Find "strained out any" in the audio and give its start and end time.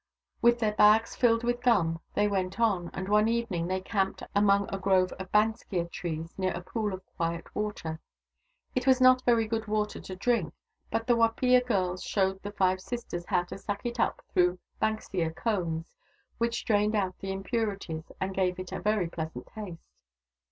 16.61-17.31